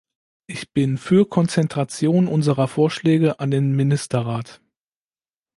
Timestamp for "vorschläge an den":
2.67-3.75